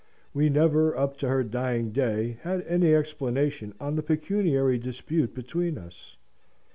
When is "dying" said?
1.43-1.91